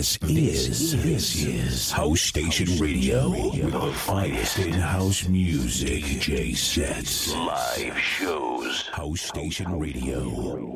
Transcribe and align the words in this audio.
This 0.00 0.16
is, 0.22 1.02
this 1.02 1.44
is 1.44 1.90
House 1.90 2.22
Station 2.22 2.78
Radio 2.78 3.28
with 3.28 3.70
the 3.70 3.92
finest 3.92 4.58
in 4.58 4.72
house 4.72 5.28
music. 5.28 6.02
J 6.18 6.54
sets, 6.54 7.34
live 7.34 7.98
shows. 7.98 8.88
House 8.92 9.20
Station 9.20 9.78
Radio. 9.78 10.72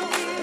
you. 0.00 0.39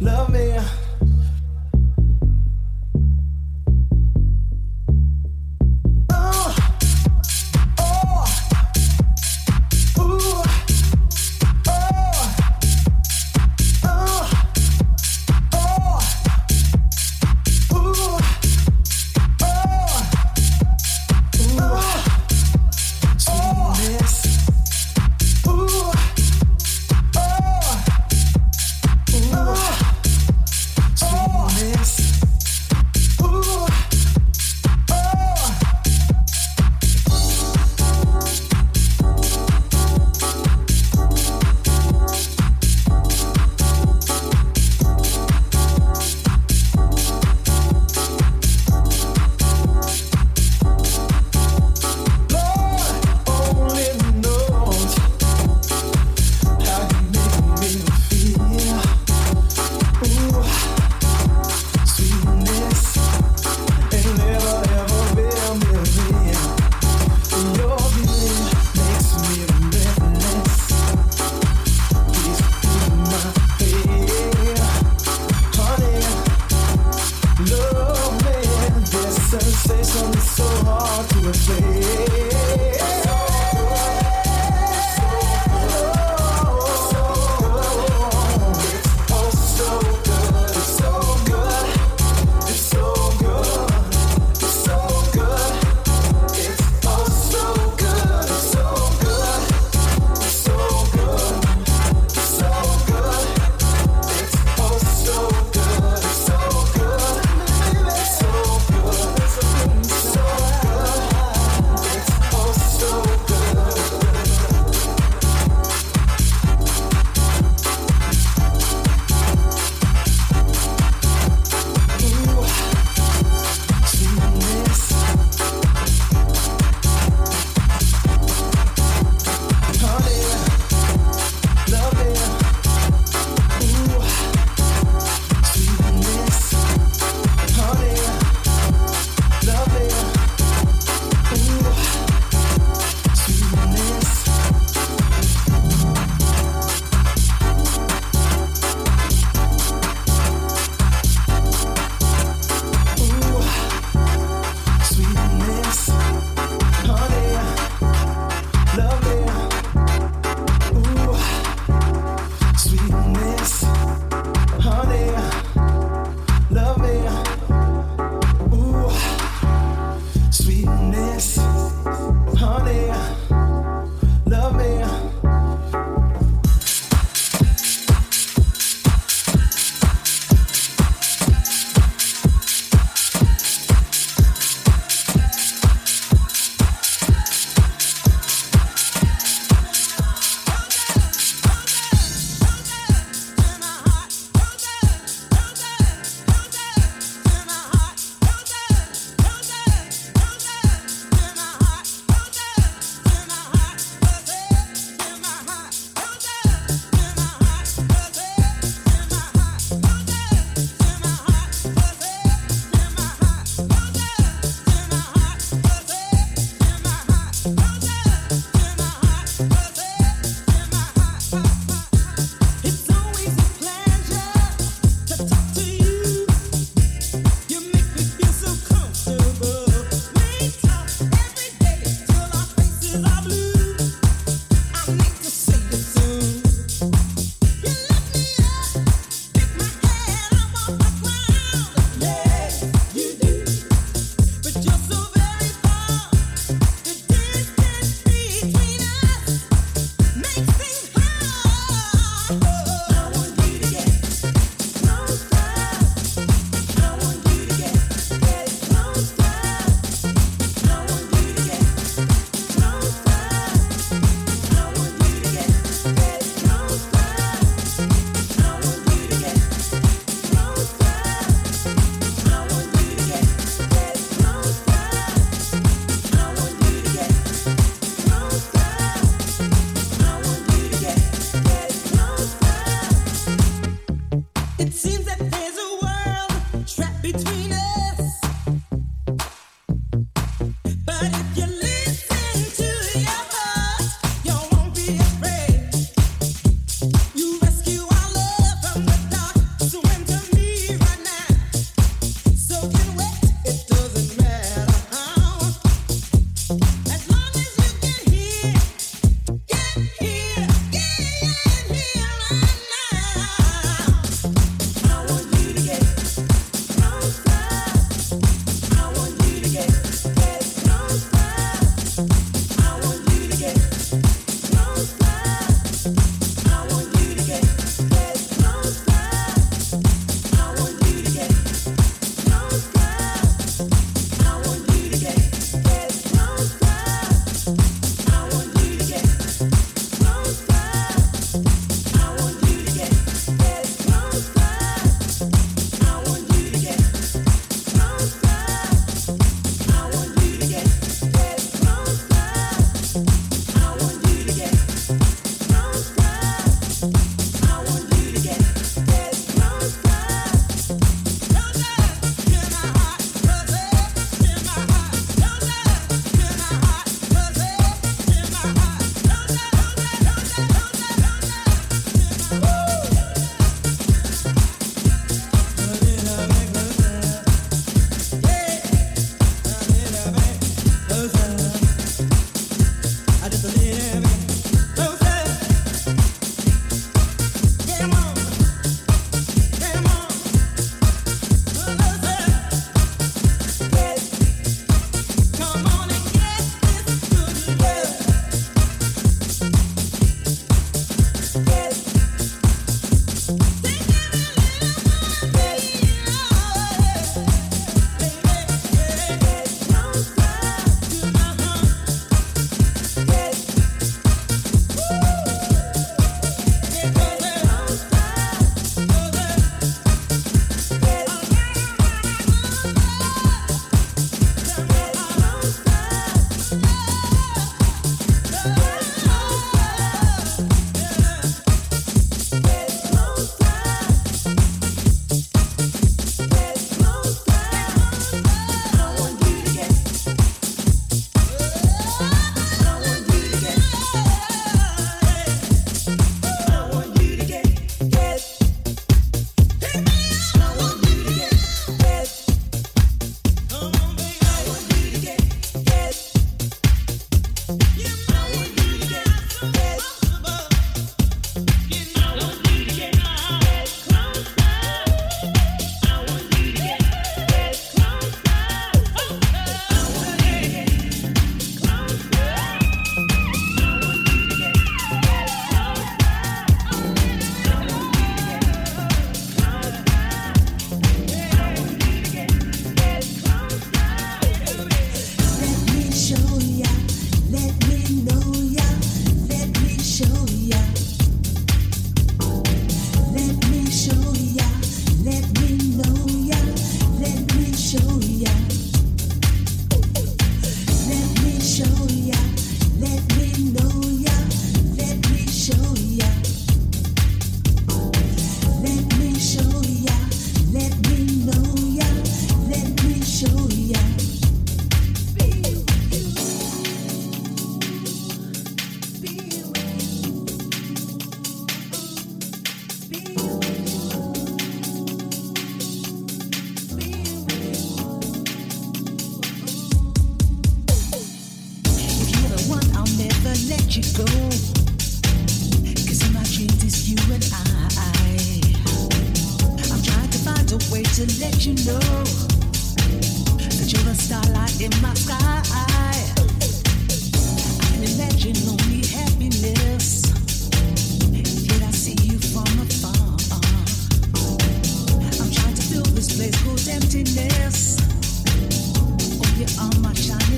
Love 0.00 0.30
me. 0.30 0.79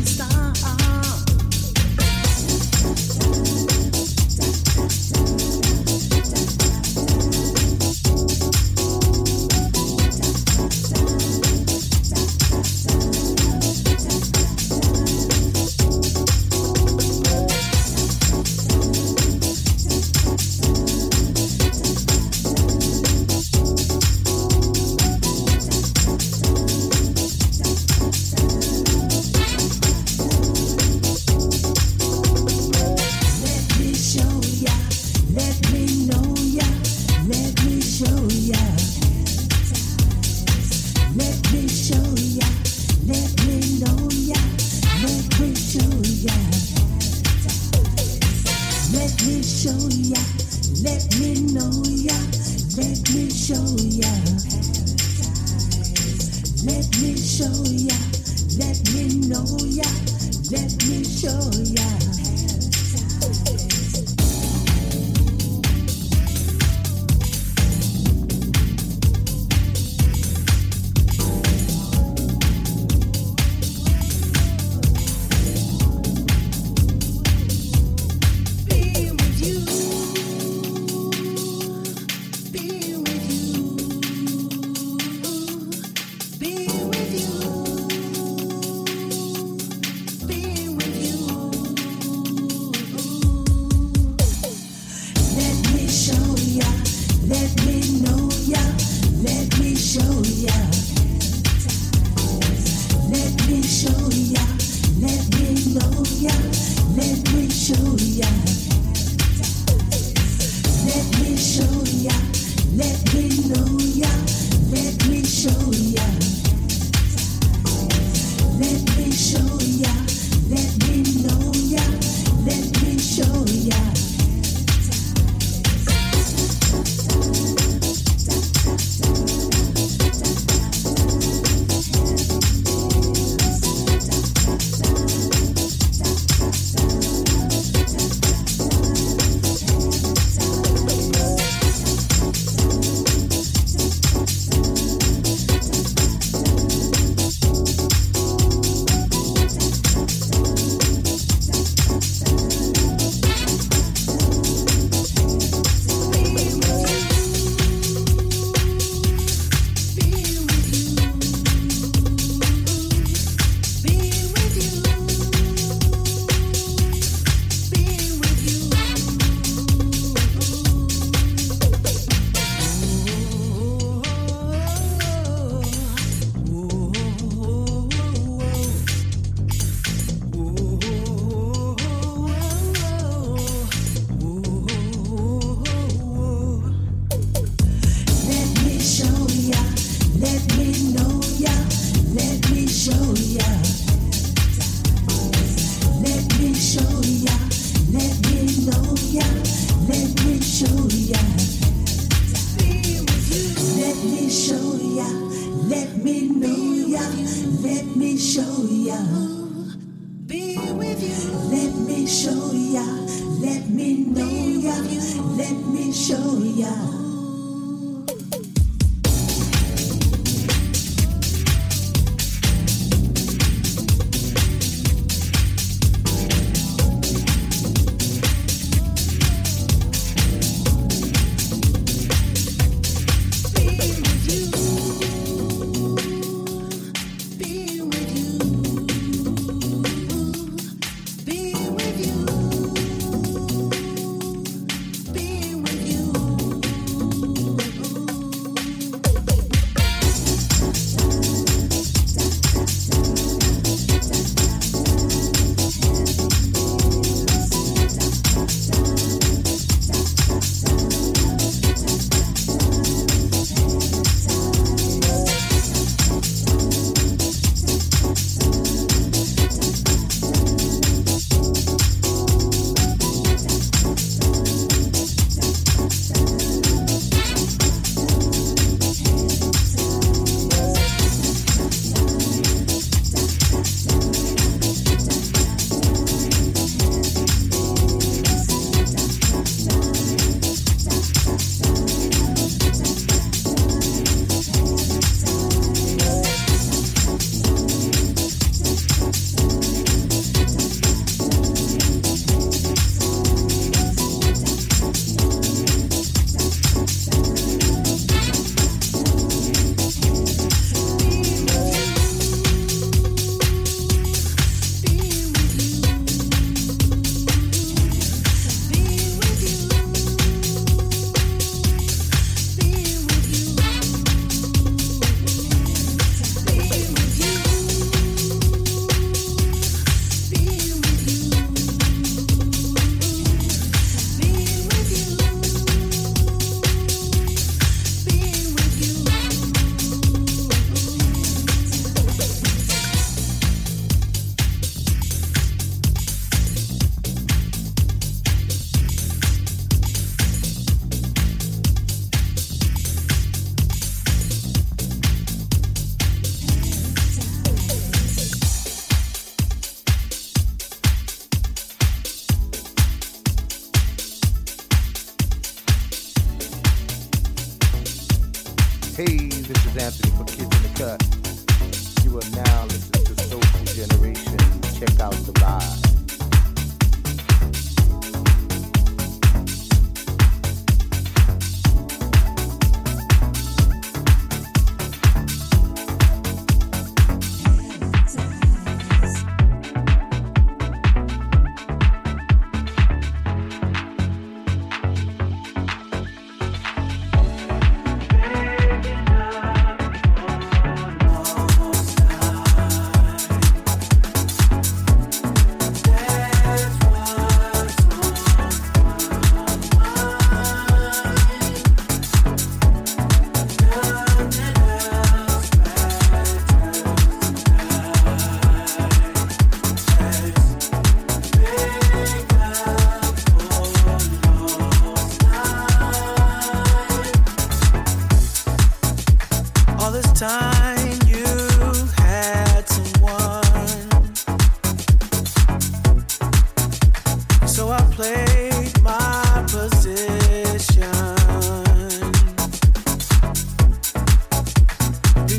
Star. 0.05 0.53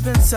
Making 0.04 0.34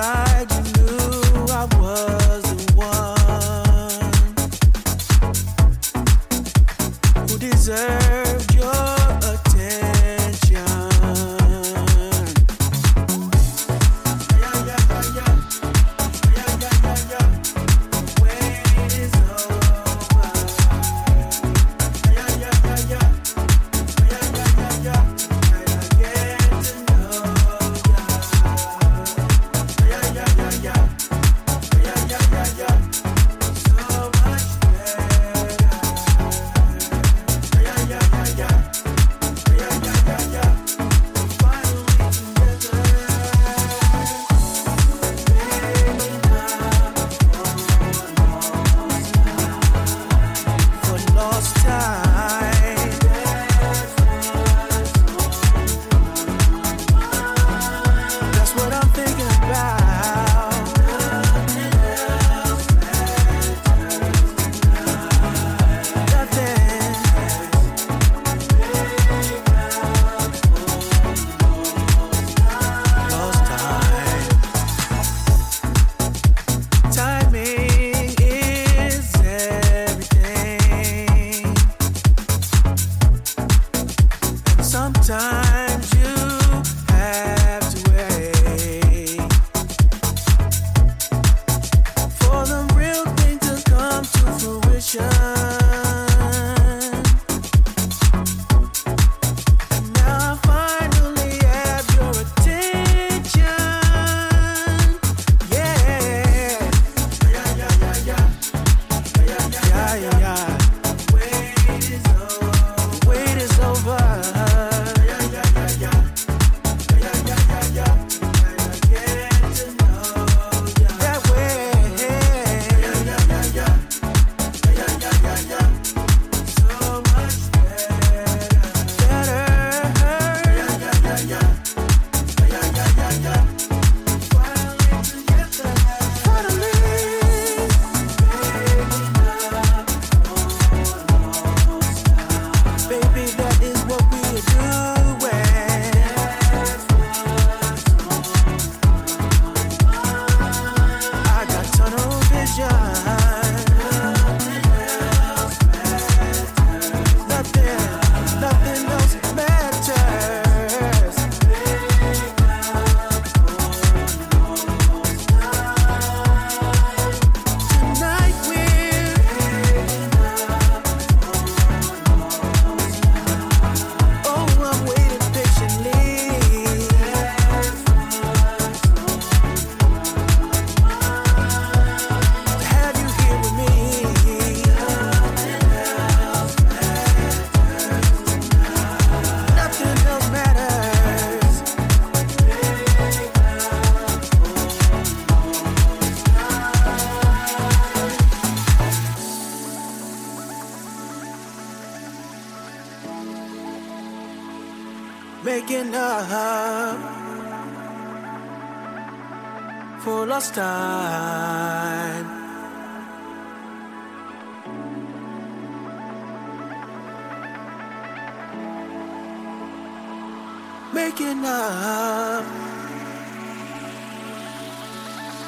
time 221.68 222.46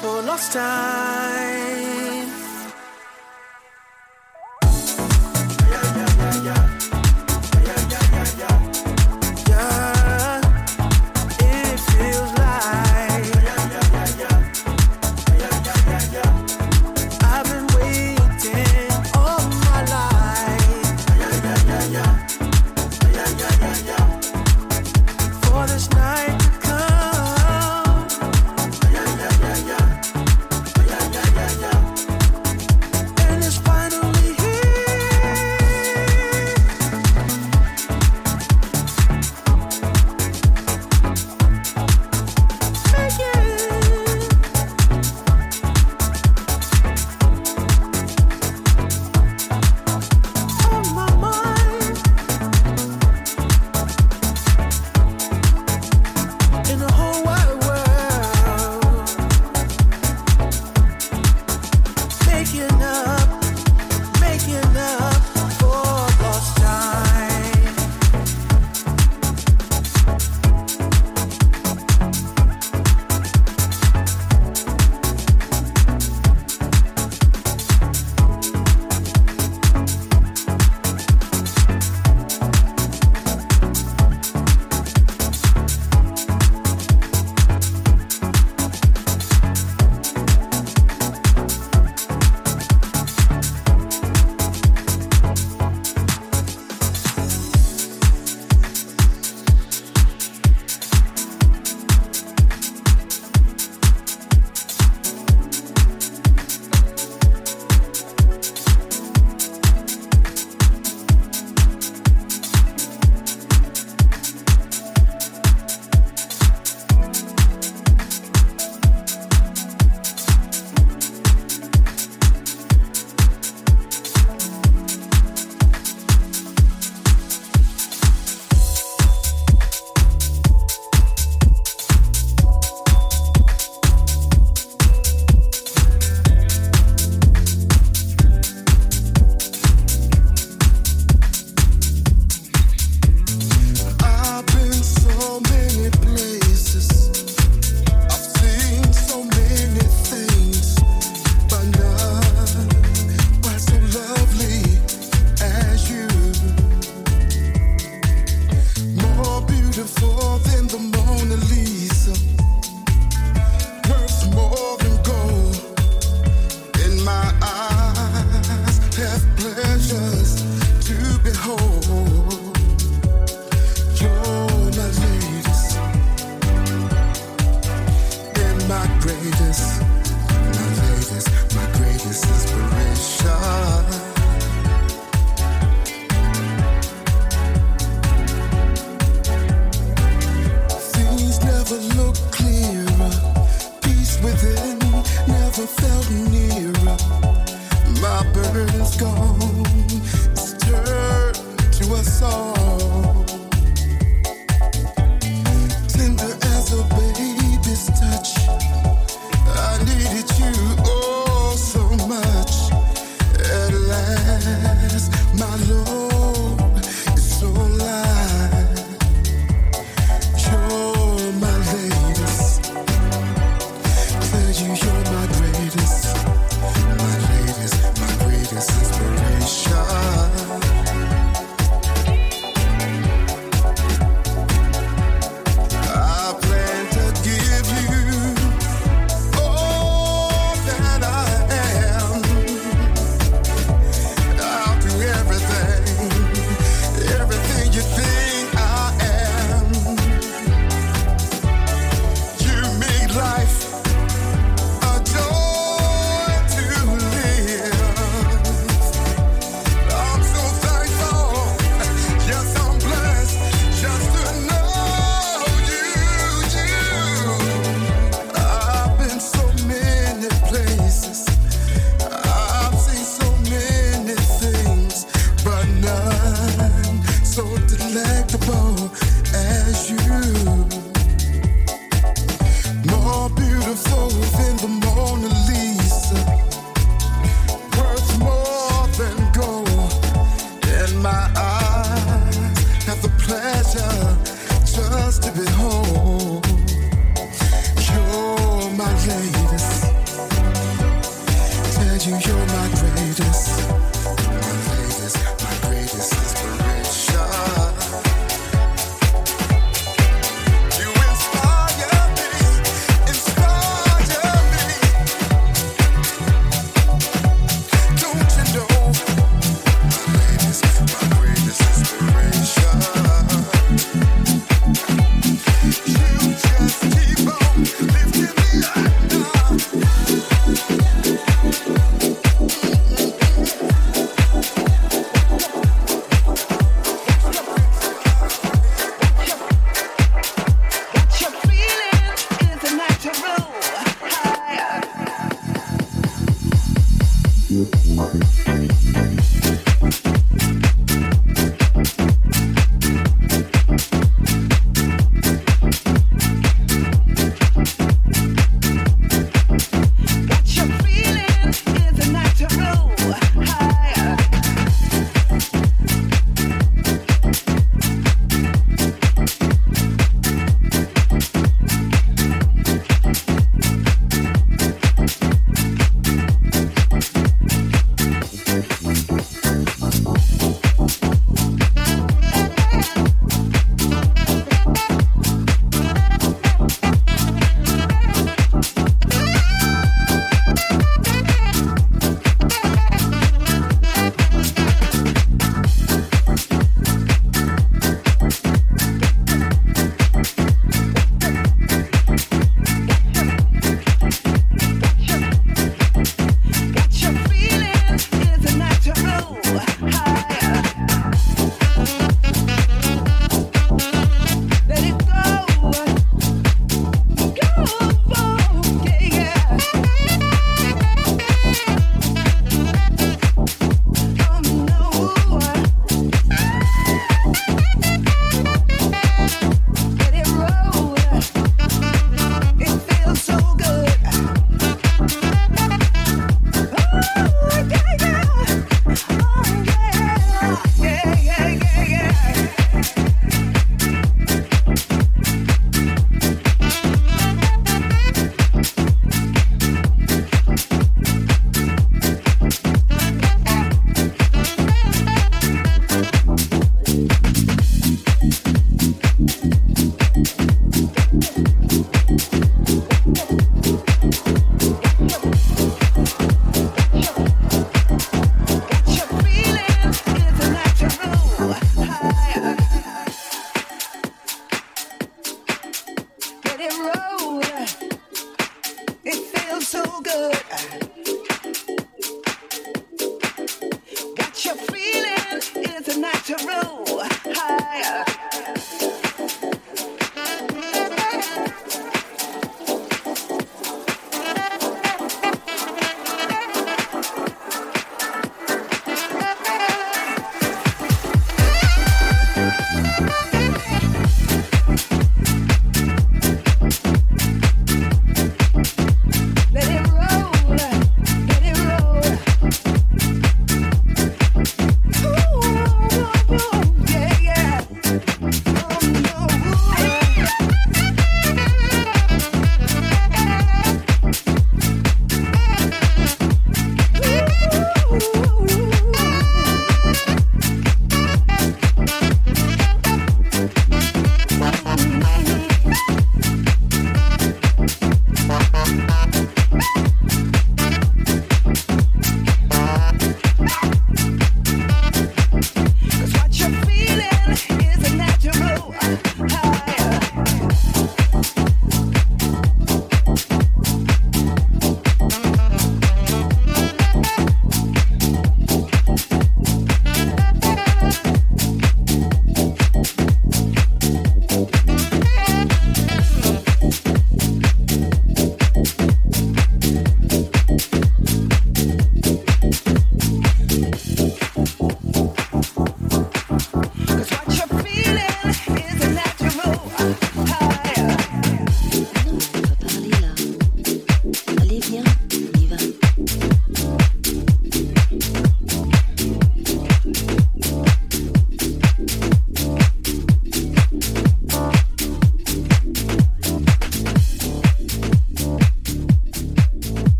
for 0.00 0.22
lost 0.22 0.52
time. 0.52 1.55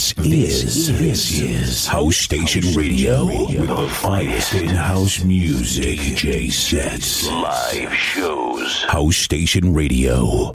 This 0.00 0.16
is 0.64 0.98
this 0.98 1.40
is 1.42 1.86
House 1.86 2.16
Station 2.16 2.62
Radio 2.74 3.26
with 3.26 3.68
the 3.68 3.86
finest 3.90 4.54
in 4.54 4.68
house 4.68 5.22
music. 5.22 5.98
J 6.16 6.48
sets 6.48 7.26
live 7.28 7.92
shows. 7.94 8.84
House 8.84 9.18
Station 9.18 9.74
Radio. 9.74 10.48